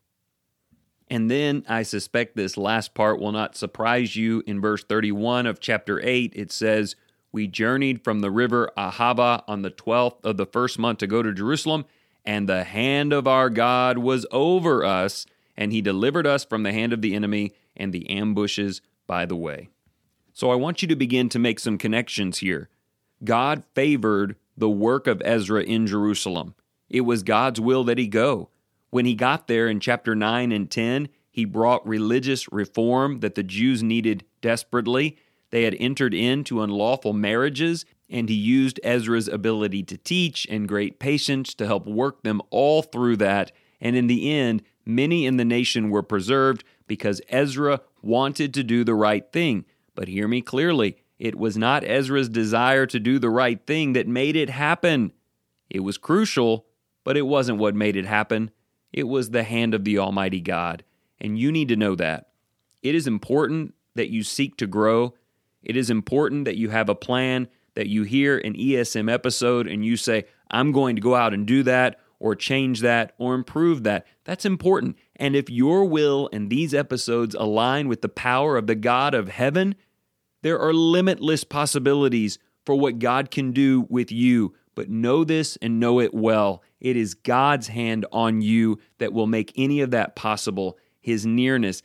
And 1.08 1.30
then 1.30 1.64
I 1.68 1.82
suspect 1.82 2.36
this 2.36 2.56
last 2.56 2.94
part 2.94 3.20
will 3.20 3.32
not 3.32 3.56
surprise 3.56 4.16
you. 4.16 4.42
In 4.46 4.60
verse 4.60 4.82
31 4.82 5.46
of 5.46 5.60
chapter 5.60 6.00
8, 6.00 6.32
it 6.34 6.50
says, 6.50 6.96
We 7.30 7.46
journeyed 7.46 8.02
from 8.02 8.20
the 8.20 8.30
river 8.30 8.70
Ahava 8.76 9.44
on 9.46 9.62
the 9.62 9.70
12th 9.70 10.24
of 10.24 10.36
the 10.36 10.46
first 10.46 10.78
month 10.78 10.98
to 10.98 11.06
go 11.06 11.22
to 11.22 11.32
Jerusalem, 11.32 11.84
and 12.24 12.48
the 12.48 12.64
hand 12.64 13.12
of 13.12 13.28
our 13.28 13.50
God 13.50 13.98
was 13.98 14.26
over 14.32 14.84
us, 14.84 15.26
and 15.56 15.72
he 15.72 15.80
delivered 15.80 16.26
us 16.26 16.44
from 16.44 16.64
the 16.64 16.72
hand 16.72 16.92
of 16.92 17.02
the 17.02 17.14
enemy 17.14 17.54
and 17.76 17.92
the 17.92 18.08
ambushes 18.10 18.80
by 19.06 19.26
the 19.26 19.36
way. 19.36 19.68
So 20.32 20.50
I 20.50 20.56
want 20.56 20.82
you 20.82 20.88
to 20.88 20.96
begin 20.96 21.28
to 21.30 21.38
make 21.38 21.60
some 21.60 21.78
connections 21.78 22.38
here. 22.38 22.68
God 23.24 23.64
favored 23.74 24.36
the 24.56 24.68
work 24.68 25.06
of 25.06 25.22
Ezra 25.24 25.62
in 25.62 25.86
Jerusalem. 25.86 26.54
It 26.90 27.02
was 27.02 27.22
God's 27.22 27.60
will 27.60 27.84
that 27.84 27.98
he 27.98 28.06
go. 28.06 28.50
When 28.96 29.04
he 29.04 29.14
got 29.14 29.46
there 29.46 29.68
in 29.68 29.78
chapter 29.78 30.14
9 30.14 30.52
and 30.52 30.70
10, 30.70 31.10
he 31.30 31.44
brought 31.44 31.86
religious 31.86 32.50
reform 32.50 33.20
that 33.20 33.34
the 33.34 33.42
Jews 33.42 33.82
needed 33.82 34.24
desperately. 34.40 35.18
They 35.50 35.64
had 35.64 35.76
entered 35.78 36.14
into 36.14 36.62
unlawful 36.62 37.12
marriages, 37.12 37.84
and 38.08 38.26
he 38.30 38.34
used 38.34 38.80
Ezra's 38.82 39.28
ability 39.28 39.82
to 39.82 39.98
teach 39.98 40.46
and 40.48 40.66
great 40.66 40.98
patience 40.98 41.52
to 41.56 41.66
help 41.66 41.86
work 41.86 42.22
them 42.22 42.40
all 42.48 42.80
through 42.80 43.18
that. 43.18 43.52
And 43.82 43.96
in 43.96 44.06
the 44.06 44.32
end, 44.32 44.62
many 44.86 45.26
in 45.26 45.36
the 45.36 45.44
nation 45.44 45.90
were 45.90 46.02
preserved 46.02 46.64
because 46.86 47.20
Ezra 47.28 47.82
wanted 48.00 48.54
to 48.54 48.64
do 48.64 48.82
the 48.82 48.94
right 48.94 49.30
thing. 49.30 49.66
But 49.94 50.08
hear 50.08 50.26
me 50.26 50.40
clearly 50.40 50.96
it 51.18 51.34
was 51.34 51.58
not 51.58 51.84
Ezra's 51.84 52.30
desire 52.30 52.86
to 52.86 52.98
do 52.98 53.18
the 53.18 53.28
right 53.28 53.60
thing 53.66 53.92
that 53.92 54.08
made 54.08 54.36
it 54.36 54.48
happen. 54.48 55.12
It 55.68 55.80
was 55.80 55.98
crucial, 55.98 56.64
but 57.04 57.18
it 57.18 57.26
wasn't 57.26 57.58
what 57.58 57.74
made 57.74 57.96
it 57.96 58.06
happen. 58.06 58.52
It 58.92 59.04
was 59.04 59.30
the 59.30 59.42
hand 59.42 59.74
of 59.74 59.84
the 59.84 59.98
Almighty 59.98 60.40
God. 60.40 60.84
And 61.20 61.38
you 61.38 61.50
need 61.52 61.68
to 61.68 61.76
know 61.76 61.94
that. 61.96 62.28
It 62.82 62.94
is 62.94 63.06
important 63.06 63.74
that 63.94 64.10
you 64.10 64.22
seek 64.22 64.56
to 64.58 64.66
grow. 64.66 65.14
It 65.62 65.76
is 65.76 65.90
important 65.90 66.44
that 66.44 66.56
you 66.56 66.70
have 66.70 66.88
a 66.88 66.94
plan, 66.94 67.48
that 67.74 67.88
you 67.88 68.04
hear 68.04 68.38
an 68.38 68.54
ESM 68.54 69.12
episode 69.12 69.66
and 69.66 69.84
you 69.84 69.96
say, 69.96 70.24
I'm 70.50 70.72
going 70.72 70.96
to 70.96 71.02
go 71.02 71.14
out 71.14 71.34
and 71.34 71.46
do 71.46 71.62
that, 71.64 71.98
or 72.18 72.34
change 72.34 72.80
that, 72.80 73.12
or 73.18 73.34
improve 73.34 73.82
that. 73.82 74.06
That's 74.24 74.44
important. 74.44 74.96
And 75.16 75.36
if 75.36 75.50
your 75.50 75.84
will 75.84 76.30
and 76.32 76.48
these 76.48 76.72
episodes 76.72 77.34
align 77.34 77.88
with 77.88 78.00
the 78.00 78.08
power 78.08 78.56
of 78.56 78.66
the 78.66 78.74
God 78.74 79.14
of 79.14 79.28
heaven, 79.28 79.74
there 80.42 80.58
are 80.58 80.72
limitless 80.72 81.44
possibilities 81.44 82.38
for 82.64 82.74
what 82.74 82.98
God 82.98 83.30
can 83.30 83.52
do 83.52 83.86
with 83.90 84.10
you. 84.10 84.54
But 84.74 84.88
know 84.88 85.24
this 85.24 85.56
and 85.60 85.80
know 85.80 86.00
it 86.00 86.14
well. 86.14 86.62
It 86.80 86.96
is 86.96 87.14
God's 87.14 87.68
hand 87.68 88.06
on 88.12 88.42
you 88.42 88.78
that 88.98 89.12
will 89.12 89.26
make 89.26 89.52
any 89.56 89.80
of 89.80 89.90
that 89.92 90.16
possible, 90.16 90.78
His 91.00 91.24
nearness. 91.24 91.82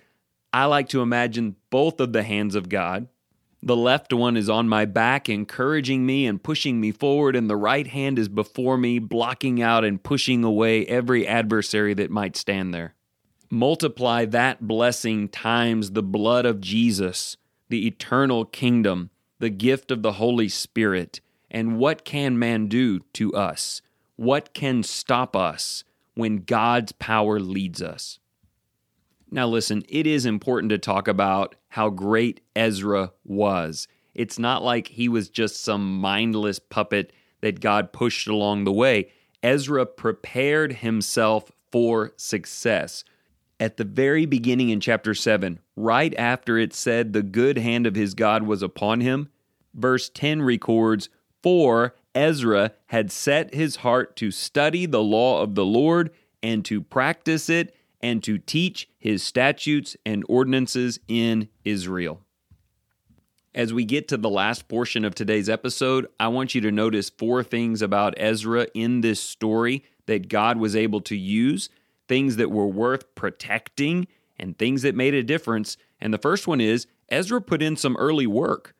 I 0.54 0.66
like 0.66 0.90
to 0.90 1.02
imagine 1.02 1.56
both 1.70 2.00
of 2.00 2.14
the 2.14 2.24
hands 2.24 2.56
of 2.56 2.70
God. 2.70 3.08
The 3.64 3.76
left 3.76 4.12
one 4.12 4.36
is 4.36 4.50
on 4.50 4.68
my 4.68 4.86
back, 4.86 5.30
encouraging 5.30 6.06
me 6.06 6.26
and 6.26 6.42
pushing 6.42 6.82
me 6.82 6.92
forward, 6.92 7.36
and 7.36 7.48
the 7.48 7.56
right 7.56 7.86
hand 7.86 8.18
is 8.18 8.28
before 8.28 8.76
me, 8.76 8.98
blocking 8.98 9.62
out 9.62 9.86
and 9.86 10.02
pushing 10.02 10.44
away 10.44 10.86
every 10.88 11.28
adversary 11.28 11.94
that 11.94 12.10
might 12.10 12.36
stand 12.36 12.74
there. 12.74 12.96
Multiply 13.52 14.26
that 14.26 14.68
blessing 14.68 15.30
times 15.30 15.92
the 15.92 16.02
blood 16.02 16.46
of 16.46 16.60
Jesus, 16.60 17.38
the 17.70 17.86
eternal 17.86 18.46
kingdom, 18.46 19.12
the 19.38 19.50
gift 19.50 19.92
of 19.92 20.02
the 20.02 20.14
Holy 20.14 20.50
Spirit, 20.50 21.22
and 21.52 21.78
what 21.78 22.04
can 22.04 22.40
man 22.40 22.68
do 22.68 23.02
to 23.14 23.34
us? 23.36 23.82
What 24.22 24.54
can 24.54 24.84
stop 24.84 25.36
us 25.36 25.84
when 26.14 26.44
God's 26.44 26.92
power 26.92 27.40
leads 27.40 27.82
us? 27.82 28.20
Now, 29.32 29.48
listen, 29.48 29.82
it 29.90 30.06
is 30.06 30.28
important 30.28 30.70
to 30.70 30.78
talk 30.78 31.08
about 31.08 31.56
how 31.70 31.90
great 31.90 32.40
Ezra 32.56 33.14
was. 33.24 33.88
It's 34.14 34.38
not 34.38 34.62
like 34.62 34.90
he 34.90 35.10
was 35.10 35.32
just 35.32 35.64
some 35.64 36.00
mindless 36.00 36.60
puppet 36.60 37.14
that 37.42 37.62
God 37.62 37.94
pushed 37.94 38.28
along 38.28 38.66
the 38.66 38.72
way. 38.72 39.10
Ezra 39.42 39.88
prepared 39.88 40.74
himself 40.74 41.52
for 41.72 42.14
success. 42.16 43.04
At 43.60 43.78
the 43.78 43.86
very 43.86 44.28
beginning 44.28 44.70
in 44.70 44.82
chapter 44.82 45.16
7, 45.16 45.58
right 45.76 46.14
after 46.16 46.60
it 46.60 46.76
said 46.76 47.14
the 47.14 47.24
good 47.24 47.58
hand 47.58 47.88
of 47.88 47.96
his 47.96 48.14
God 48.14 48.44
was 48.44 48.62
upon 48.62 49.02
him, 49.02 49.30
verse 49.74 50.10
10 50.10 50.44
records, 50.44 51.10
For 51.42 51.96
Ezra 52.14 52.74
had 52.88 53.12
set 53.12 53.54
his 53.54 53.78
heart 53.78 54.16
to 54.18 54.32
study 54.32 54.86
the 54.86 55.04
law 55.04 55.42
of 55.42 55.56
the 55.56 55.66
Lord 55.66 56.12
and 56.44 56.66
to 56.66 56.82
practice 56.82 57.50
it 57.50 57.76
and 58.02 58.24
to 58.24 58.38
teach 58.38 58.90
his 58.98 59.24
statutes 59.24 59.96
and 60.06 60.24
ordinances 60.28 61.00
in 61.08 61.50
Israel. 61.64 62.22
As 63.54 63.74
we 63.74 63.84
get 63.84 64.08
to 64.08 64.18
the 64.18 64.30
last 64.30 64.68
portion 64.70 65.04
of 65.04 65.14
today's 65.14 65.50
episode, 65.50 66.08
I 66.20 66.30
want 66.30 66.56
you 66.56 66.62
to 66.62 66.72
notice 66.72 67.10
four 67.10 67.44
things 67.44 67.82
about 67.82 68.14
Ezra 68.18 68.68
in 68.74 69.02
this 69.02 69.20
story 69.20 69.84
that 70.06 70.30
God 70.30 70.58
was 70.58 70.76
able 70.76 71.02
to 71.02 71.18
use, 71.18 71.70
things 72.08 72.38
that 72.38 72.50
were 72.50 72.68
worth 72.68 73.14
protecting, 73.14 74.08
and 74.40 74.58
things 74.58 74.82
that 74.84 74.96
made 74.96 75.14
a 75.14 75.22
difference. 75.22 75.78
And 76.00 76.14
the 76.14 76.18
first 76.18 76.48
one 76.48 76.62
is 76.62 76.88
Ezra 77.10 77.42
put 77.42 77.62
in 77.62 77.76
some 77.76 77.98
early 77.98 78.26
work. 78.26 78.74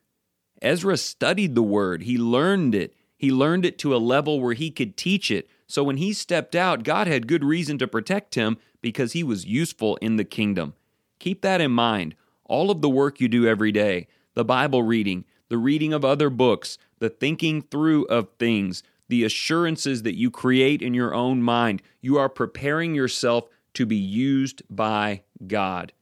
Ezra 0.62 0.96
studied 0.96 1.54
the 1.54 1.64
word, 1.64 2.04
he 2.04 2.18
learned 2.18 2.74
it, 2.74 2.96
he 3.22 3.32
learned 3.32 3.68
it 3.68 3.78
to 3.78 3.96
a 3.96 4.02
level 4.02 4.42
where 4.42 4.56
he 4.56 4.72
could 4.72 4.98
teach 4.98 5.30
it. 5.30 5.48
So 5.68 5.84
when 5.84 5.98
he 5.98 6.12
stepped 6.12 6.56
out, 6.56 6.82
God 6.82 7.06
had 7.06 7.28
good 7.28 7.44
reason 7.44 7.78
to 7.78 7.88
protect 7.88 8.34
him 8.34 8.58
because 8.82 9.14
he 9.14 9.24
was 9.24 9.46
useful 9.46 9.96
in 9.98 10.16
the 10.16 10.24
kingdom. 10.24 10.74
Keep 11.20 11.44
that 11.44 11.62
in 11.62 11.70
mind. 11.70 12.16
All 12.46 12.72
of 12.72 12.82
the 12.82 12.90
work 12.90 13.22
you 13.22 13.28
do 13.28 13.46
every 13.46 13.72
day, 13.72 14.08
the 14.34 14.44
Bible 14.44 14.82
reading, 14.82 15.26
the 15.50 15.60
reading 15.60 15.94
of 15.94 16.04
other 16.04 16.32
books, 16.32 16.80
the 16.98 17.12
thinking 17.12 17.62
through 17.62 18.06
of 18.06 18.30
things, 18.40 18.82
the 19.08 19.24
assurances 19.24 20.02
that 20.02 20.18
you 20.18 20.32
create 20.32 20.82
in 20.82 20.96
your 20.96 21.14
own 21.14 21.44
mind, 21.44 21.84
you 22.02 22.18
are 22.18 22.28
preparing 22.28 22.96
yourself 22.96 23.48
to 23.76 23.86
be 23.86 23.96
used 23.96 24.64
by 24.68 25.22
God. 25.46 25.94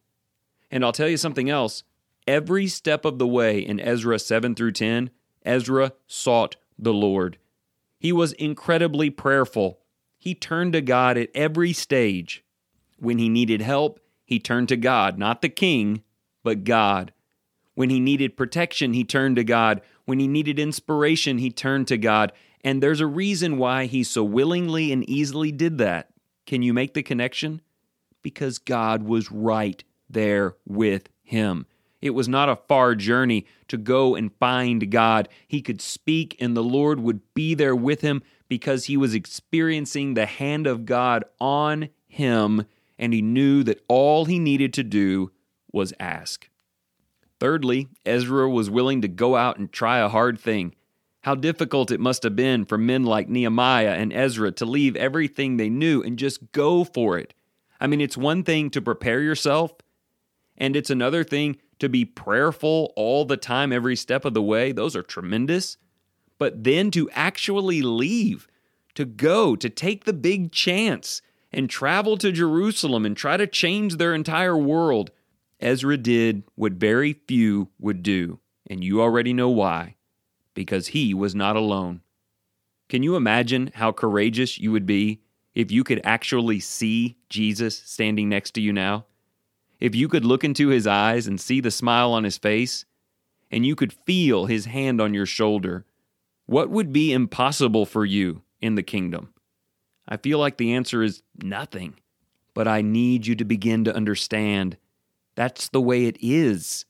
And 0.71 0.85
I'll 0.85 0.93
tell 0.93 1.09
you 1.09 1.17
something 1.17 1.49
else. 1.49 1.83
Every 2.25 2.67
step 2.67 3.03
of 3.03 3.19
the 3.19 3.27
way 3.27 3.59
in 3.59 3.81
Ezra 3.81 4.19
7 4.19 4.55
through 4.55 4.71
10, 4.71 5.09
Ezra 5.43 5.91
sought 6.07 6.55
the 6.81 6.93
Lord. 6.93 7.38
He 8.00 8.12
was 8.12 8.31
incredibly 8.33 9.09
prayerful. 9.09 9.79
He 10.17 10.33
turned 10.33 10.74
to 10.74 10.81
God 10.81 11.17
at 11.17 11.29
every 11.36 11.74
stage. 11.74 12.43
When 12.98 13.17
he 13.17 13.29
needed 13.29 13.62
help, 13.62 14.00
he 14.25 14.39
turned 14.39 14.69
to 14.69 14.77
God, 14.77 15.17
not 15.17 15.41
the 15.41 15.50
king, 15.50 16.03
but 16.43 16.63
God. 16.63 17.13
When 17.75 17.89
he 17.89 18.00
needed 18.00 18.38
protection, 18.38 18.93
he 18.93 19.03
turned 19.03 19.38
to 19.38 19.43
God. 19.43 19.81
When 20.05 20.19
he 20.19 20.27
needed 20.27 20.59
inspiration, 20.59 21.38
he 21.38 21.50
turned 21.50 21.88
to 21.88 21.98
God. 21.98 22.31
And 22.62 22.83
there's 22.83 23.00
a 23.00 23.07
reason 23.07 23.57
why 23.57 23.86
he 23.86 24.03
so 24.03 24.24
willingly 24.24 24.91
and 24.91 25.09
easily 25.09 25.51
did 25.51 25.77
that. 25.77 26.09
Can 26.45 26.62
you 26.62 26.74
make 26.74 26.93
the 26.93 27.03
connection? 27.03 27.62
Because 28.21 28.59
God 28.59 29.03
was 29.03 29.31
right 29.31 29.83
there 30.09 30.55
with 30.65 31.07
him. 31.24 31.65
It 32.01 32.11
was 32.11 32.29
not 32.29 32.49
a 32.49 32.55
far 32.67 32.95
journey 32.95 33.45
to 33.67 33.77
go 33.77 34.15
and 34.15 34.33
find 34.39 34.89
God. 34.89 35.27
He 35.47 35.61
could 35.61 35.81
speak, 35.81 36.37
and 36.39 36.55
the 36.55 36.63
Lord 36.63 36.99
would 36.99 37.21
be 37.33 37.53
there 37.53 37.75
with 37.75 38.01
him 38.01 38.21
because 38.47 38.85
he 38.85 38.97
was 38.97 39.13
experiencing 39.13 40.13
the 40.13 40.25
hand 40.25 40.65
of 40.65 40.85
God 40.85 41.25
on 41.39 41.89
him, 42.07 42.65
and 42.97 43.13
he 43.13 43.21
knew 43.21 43.63
that 43.63 43.83
all 43.87 44.25
he 44.25 44.39
needed 44.39 44.73
to 44.73 44.83
do 44.83 45.31
was 45.71 45.93
ask. 45.99 46.49
Thirdly, 47.39 47.87
Ezra 48.05 48.49
was 48.49 48.69
willing 48.69 49.01
to 49.01 49.07
go 49.07 49.35
out 49.35 49.57
and 49.57 49.71
try 49.71 49.99
a 49.99 50.09
hard 50.09 50.39
thing. 50.39 50.75
How 51.23 51.35
difficult 51.35 51.91
it 51.91 51.99
must 51.99 52.23
have 52.23 52.35
been 52.35 52.65
for 52.65 52.77
men 52.77 53.03
like 53.03 53.29
Nehemiah 53.29 53.93
and 53.93 54.13
Ezra 54.13 54.51
to 54.53 54.65
leave 54.65 54.95
everything 54.95 55.57
they 55.57 55.69
knew 55.69 56.01
and 56.01 56.17
just 56.17 56.51
go 56.53 56.83
for 56.83 57.17
it. 57.17 57.33
I 57.79 57.87
mean, 57.87 58.01
it's 58.01 58.17
one 58.17 58.43
thing 58.43 58.69
to 58.71 58.81
prepare 58.81 59.21
yourself, 59.21 59.73
and 60.57 60.75
it's 60.75 60.89
another 60.89 61.23
thing 61.23 61.57
to 61.79 61.89
be 61.89 62.05
prayerful 62.05 62.93
all 62.95 63.25
the 63.25 63.38
time, 63.38 63.71
every 63.71 63.95
step 63.95 64.25
of 64.25 64.33
the 64.33 64.41
way, 64.41 64.71
those 64.71 64.95
are 64.95 65.03
tremendous. 65.03 65.77
But 66.38 66.63
then 66.63 66.91
to 66.91 67.09
actually 67.12 67.81
leave, 67.81 68.48
to 68.95 69.05
go, 69.05 69.55
to 69.55 69.69
take 69.69 70.05
the 70.05 70.13
big 70.13 70.51
chance 70.51 71.21
and 71.51 71.69
travel 71.69 72.17
to 72.17 72.31
Jerusalem 72.31 73.05
and 73.05 73.15
try 73.15 73.38
to 73.38 73.48
change 73.48 73.95
their 73.95 74.13
entire 74.13 74.57
world, 74.57 75.12
Ezra 75.59 75.98
did 75.98 76.43
what 76.55 76.74
very 76.74 77.13
few 77.27 77.69
would 77.79 78.03
do. 78.03 78.39
And 78.69 78.83
you 78.83 79.01
already 79.01 79.33
know 79.33 79.50
why 79.50 79.95
because 80.53 80.88
he 80.88 81.13
was 81.13 81.33
not 81.33 81.55
alone. 81.55 82.01
Can 82.89 83.03
you 83.03 83.15
imagine 83.15 83.71
how 83.75 83.91
courageous 83.91 84.57
you 84.57 84.71
would 84.71 84.86
be 84.86 85.21
if 85.55 85.71
you 85.71 85.83
could 85.83 86.01
actually 86.03 86.59
see 86.59 87.17
Jesus 87.29 87.77
standing 87.77 88.29
next 88.29 88.51
to 88.51 88.62
you 88.62 88.74
now? 88.74 89.05
If 89.79 89.95
you 89.95 90.07
could 90.07 90.25
look 90.25 90.43
into 90.43 90.69
his 90.69 90.86
eyes 90.86 91.27
and 91.27 91.39
see 91.39 91.62
the 91.62 91.71
smile 91.71 92.12
on 92.12 92.24
his 92.24 92.38
face, 92.38 92.86
and 93.51 93.65
you 93.65 93.75
could 93.75 93.93
feel 93.93 94.45
his 94.45 94.65
hand 94.65 95.00
on 95.01 95.13
your 95.13 95.25
shoulder, 95.25 95.86
what 96.45 96.69
would 96.69 96.91
be 96.91 97.13
impossible 97.13 97.86
for 97.86 98.05
you 98.05 98.41
in 98.62 98.75
the 98.75 98.83
kingdom? 98.83 99.33
I 100.07 100.17
feel 100.17 100.39
like 100.39 100.57
the 100.57 100.74
answer 100.74 101.01
is 101.03 101.24
nothing. 101.41 101.95
But 102.53 102.67
I 102.67 102.81
need 102.81 103.25
you 103.25 103.36
to 103.36 103.45
begin 103.45 103.86
to 103.86 103.95
understand 103.95 104.77
that's 105.36 105.69
the 105.69 105.81
way 105.81 106.05
it 106.05 106.17
is. 106.19 106.86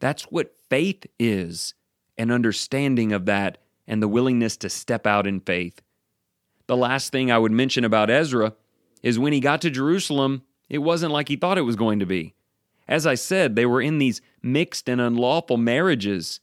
That's 0.00 0.24
what 0.24 0.56
faith 0.68 1.06
is 1.18 1.74
an 2.16 2.30
understanding 2.30 3.12
of 3.12 3.26
that 3.26 3.58
and 3.86 4.02
the 4.02 4.08
willingness 4.08 4.56
to 4.56 4.70
step 4.70 5.06
out 5.06 5.26
in 5.26 5.40
faith. 5.40 5.82
The 6.66 6.76
last 6.76 7.12
thing 7.12 7.30
I 7.30 7.38
would 7.38 7.52
mention 7.52 7.84
about 7.84 8.10
Ezra 8.10 8.54
is 9.02 9.18
when 9.18 9.32
he 9.32 9.40
got 9.40 9.60
to 9.62 9.70
Jerusalem, 9.70 10.42
it 10.68 10.78
wasn't 10.78 11.12
like 11.12 11.28
he 11.28 11.36
thought 11.36 11.58
it 11.58 11.62
was 11.62 11.76
going 11.76 11.98
to 11.98 12.06
be. 12.06 12.34
As 12.86 13.06
I 13.06 13.14
said, 13.14 13.56
they 13.56 13.66
were 13.66 13.80
in 13.80 13.98
these 13.98 14.20
mixed 14.42 14.88
and 14.88 15.00
unlawful 15.00 15.56
marriages. 15.56 16.40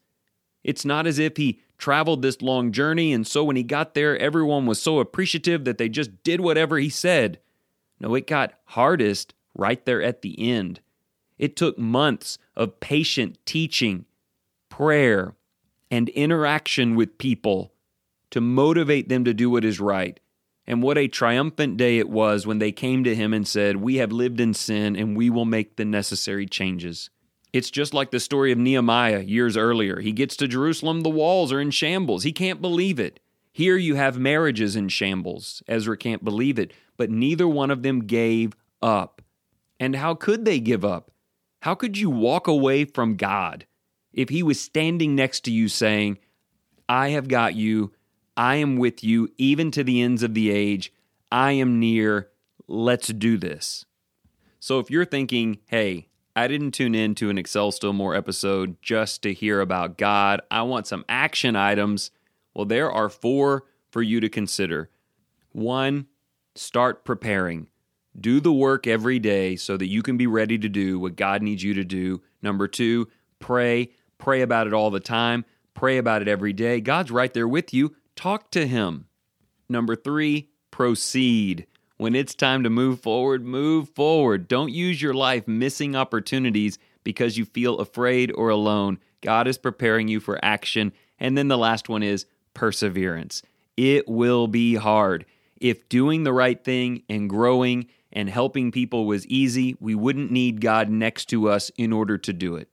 It's 0.64 0.86
not 0.86 1.08
as 1.08 1.20
if 1.20 1.38
he 1.38 1.62
traveled 1.78 2.22
this 2.22 2.42
long 2.42 2.72
journey 2.72 3.12
and 3.12 3.26
so 3.26 3.44
when 3.44 3.56
he 3.56 3.64
got 3.64 3.94
there, 3.94 4.18
everyone 4.18 4.66
was 4.66 4.82
so 4.82 5.00
appreciative 5.00 5.66
that 5.66 5.78
they 5.78 5.90
just 5.90 6.24
did 6.24 6.40
whatever 6.40 6.78
he 6.78 6.90
said. 6.90 7.40
No, 8.00 8.16
it 8.16 8.28
got 8.28 8.54
hardest 8.66 9.34
right 9.56 9.84
there 9.86 10.02
at 10.02 10.22
the 10.22 10.52
end. 10.52 10.80
It 11.38 11.56
took 11.56 11.78
months 11.78 12.38
of 12.56 12.80
patient 12.80 13.38
teaching, 13.46 14.06
prayer, 14.70 15.36
and 15.90 16.10
interaction 16.10 16.96
with 16.96 17.18
people 17.18 17.74
to 18.30 18.42
motivate 18.42 19.10
them 19.10 19.26
to 19.26 19.34
do 19.34 19.50
what 19.50 19.66
is 19.66 19.80
right. 19.80 20.20
And 20.68 20.84
what 20.84 20.98
a 20.98 21.08
triumphant 21.08 21.78
day 21.78 21.98
it 21.98 22.10
was 22.10 22.46
when 22.46 22.60
they 22.60 22.72
came 22.72 23.04
to 23.04 23.16
him 23.16 23.34
and 23.34 23.48
said, 23.48 23.78
We 23.78 23.96
have 23.96 24.12
lived 24.12 24.40
in 24.40 24.54
sin 24.54 24.96
and 24.96 25.18
we 25.18 25.30
will 25.30 25.46
make 25.46 25.76
the 25.76 25.86
necessary 25.86 26.46
changes. 26.46 27.10
It's 27.52 27.72
just 27.72 27.94
like 27.94 28.12
the 28.12 28.20
story 28.20 28.52
of 28.52 28.58
Nehemiah 28.58 29.22
years 29.22 29.58
earlier. 29.58 30.00
He 30.00 30.14
gets 30.14 30.38
to 30.38 30.48
Jerusalem, 30.48 31.02
the 31.02 31.10
walls 31.10 31.52
are 31.52 31.60
in 31.60 31.72
shambles. 31.72 32.24
He 32.24 32.32
can't 32.32 32.62
believe 32.62 33.00
it. 33.00 33.20
Here 33.52 33.76
you 33.76 33.96
have 33.96 34.18
marriages 34.18 34.78
in 34.78 34.88
shambles. 34.88 35.62
Ezra 35.68 35.98
can't 35.98 36.24
believe 36.24 36.58
it, 36.58 36.72
but 36.96 37.10
neither 37.10 37.48
one 37.48 37.70
of 37.70 37.84
them 37.84 38.06
gave 38.06 38.56
up. 38.82 39.22
And 39.80 39.96
how 39.96 40.14
could 40.14 40.46
they 40.46 40.60
give 40.60 40.86
up? 40.86 41.12
How 41.62 41.76
could 41.76 41.98
you 41.98 42.10
walk 42.10 42.48
away 42.48 42.86
from 42.86 43.18
God 43.18 43.66
if 44.14 44.30
He 44.30 44.42
was 44.42 44.60
standing 44.60 45.16
next 45.16 45.42
to 45.42 45.52
you 45.52 45.68
saying, 45.68 46.20
I 46.88 47.10
have 47.10 47.28
got 47.28 47.56
you, 47.56 47.92
I 48.42 48.56
am 48.56 48.78
with 48.78 49.04
you, 49.04 49.30
even 49.38 49.70
to 49.70 49.84
the 49.84 50.02
ends 50.02 50.24
of 50.24 50.34
the 50.34 50.50
age. 50.50 50.92
I 51.32 51.52
am 51.52 51.80
near. 51.80 52.30
Let's 52.68 53.10
do 53.10 53.38
this. 53.38 53.86
So 54.60 54.80
if 54.80 54.90
you're 54.90 55.06
thinking, 55.06 55.60
hey, 55.68 56.08
I 56.36 56.48
didn't 56.48 56.72
tune 56.72 56.96
in 56.96 57.14
to 57.16 57.30
an 57.30 57.38
Excel 57.38 57.72
Still 57.72 57.94
More 57.94 58.16
episode 58.16 58.78
just 58.82 59.22
to 59.22 59.34
hear 59.36 59.62
about 59.62 60.00
God, 60.00 60.42
I 60.50 60.64
want 60.64 60.88
some 60.88 61.06
action 61.08 61.56
items. 61.56 62.10
Well, 62.56 62.66
there 62.66 62.92
are 62.92 63.10
four 63.10 63.66
for 63.92 64.02
you 64.02 64.20
to 64.22 64.28
consider. 64.28 64.90
One, 65.52 66.08
start 66.56 67.06
preparing. 67.06 67.68
Do 68.20 68.40
the 68.40 68.52
work 68.52 68.88
every 68.88 69.20
day 69.20 69.56
so 69.56 69.78
that 69.78 69.86
you 69.88 70.02
can 70.02 70.18
be 70.18 70.26
ready 70.26 70.58
to 70.58 70.68
do 70.68 70.98
what 71.00 71.16
God 71.16 71.44
needs 71.44 71.62
you 71.62 71.76
to 71.76 71.84
do. 71.84 72.24
Number 72.42 72.68
two, 72.68 73.08
pray. 73.38 73.92
Pray 74.18 74.42
about 74.42 74.66
it 74.66 74.74
all 74.74 74.90
the 74.90 75.00
time. 75.00 75.46
Pray 75.76 76.00
about 76.00 76.24
it 76.24 76.28
every 76.28 76.54
day. 76.54 76.82
God's 76.82 77.12
right 77.12 77.32
there 77.36 77.48
with 77.48 77.72
you. 77.72 77.96
Talk 78.16 78.52
to 78.52 78.68
Him. 78.68 79.08
Number 79.70 79.96
three, 79.96 80.50
proceed. 80.70 81.68
When 81.98 82.16
it's 82.16 82.34
time 82.34 82.64
to 82.64 82.70
move 82.70 83.00
forward, 83.00 83.46
move 83.46 83.90
forward. 83.90 84.48
Don't 84.48 84.72
use 84.72 85.02
your 85.02 85.14
life 85.14 85.48
missing 85.48 85.96
opportunities 85.96 86.80
because 87.04 87.38
you 87.38 87.46
feel 87.46 87.80
afraid 87.80 88.32
or 88.32 88.50
alone. 88.50 89.00
God 89.22 89.48
is 89.48 89.58
preparing 89.58 90.08
you 90.08 90.20
for 90.20 90.44
action. 90.44 90.94
And 91.20 91.38
then 91.38 91.48
the 91.48 91.58
last 91.58 91.90
one 91.90 92.04
is 92.04 92.26
perseverance. 92.54 93.44
It 93.78 94.08
will 94.08 94.48
be 94.48 94.76
hard. 94.76 95.26
If 95.60 95.88
doing 95.90 96.24
the 96.24 96.34
right 96.34 96.62
thing 96.64 97.04
and 97.08 97.30
growing 97.30 97.88
and 98.12 98.30
helping 98.30 98.72
people 98.72 99.06
was 99.06 99.28
easy, 99.28 99.76
we 99.80 99.94
wouldn't 99.94 100.32
need 100.32 100.60
God 100.60 100.90
next 100.90 101.26
to 101.30 101.50
us 101.50 101.70
in 101.78 101.94
order 101.94 102.18
to 102.18 102.34
do 102.34 102.56
it. 102.56 102.68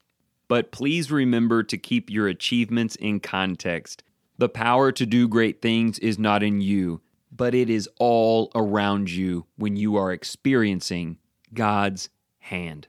But 0.49 0.73
please 0.73 1.11
remember 1.11 1.63
to 1.63 1.77
keep 1.77 2.09
your 2.09 2.27
achievements 2.29 2.97
in 2.97 3.21
context. 3.21 4.03
The 4.39 4.49
power 4.49 4.93
to 4.93 5.05
do 5.05 5.27
great 5.27 5.61
things 5.61 5.99
is 5.99 6.17
not 6.17 6.45
in 6.45 6.61
you, 6.61 7.01
but 7.33 7.57
it 7.57 7.69
is 7.69 7.89
all 7.99 8.53
around 8.55 9.11
you 9.11 9.47
when 9.57 9.75
you 9.75 9.97
are 9.97 10.13
experiencing 10.13 11.19
God's 11.53 12.09
hand. 12.39 12.87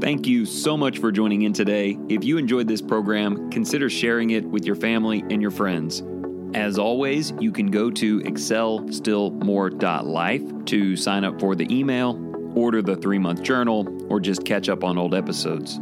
Thank 0.00 0.26
you 0.26 0.44
so 0.46 0.76
much 0.76 0.98
for 0.98 1.12
joining 1.12 1.42
in 1.42 1.52
today. 1.52 1.96
If 2.08 2.24
you 2.24 2.38
enjoyed 2.38 2.66
this 2.66 2.82
program, 2.82 3.48
consider 3.50 3.88
sharing 3.88 4.30
it 4.30 4.44
with 4.44 4.64
your 4.64 4.74
family 4.74 5.20
and 5.30 5.40
your 5.40 5.52
friends. 5.52 6.02
As 6.54 6.76
always, 6.76 7.32
you 7.38 7.52
can 7.52 7.68
go 7.68 7.88
to 7.92 8.18
excelstillmore.life 8.22 10.64
to 10.64 10.96
sign 10.96 11.24
up 11.24 11.38
for 11.38 11.54
the 11.54 11.72
email, 11.72 12.31
order 12.54 12.82
the 12.82 12.96
three 12.96 13.18
month 13.18 13.42
journal, 13.42 13.88
or 14.10 14.20
just 14.20 14.44
catch 14.44 14.68
up 14.68 14.84
on 14.84 14.98
old 14.98 15.14
episodes. 15.14 15.80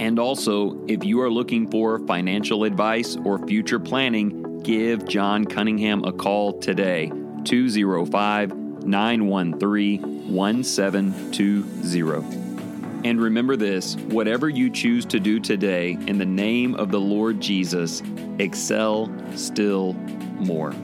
And 0.00 0.18
also, 0.18 0.84
if 0.86 1.04
you 1.04 1.20
are 1.20 1.30
looking 1.30 1.70
for 1.70 1.98
financial 2.06 2.64
advice 2.64 3.16
or 3.24 3.44
future 3.46 3.80
planning, 3.80 4.62
give 4.62 5.06
John 5.06 5.44
Cunningham 5.44 6.04
a 6.04 6.12
call 6.12 6.58
today 6.58 7.12
205 7.44 8.54
913 8.84 10.34
1720. 10.34 12.48
And 13.04 13.20
remember 13.20 13.54
this 13.56 13.96
whatever 13.96 14.48
you 14.48 14.70
choose 14.70 15.04
to 15.06 15.20
do 15.20 15.40
today, 15.40 15.96
in 16.06 16.18
the 16.18 16.26
name 16.26 16.74
of 16.74 16.90
the 16.90 17.00
Lord 17.00 17.40
Jesus, 17.40 18.02
excel 18.38 19.10
still 19.34 19.94
more. 20.38 20.74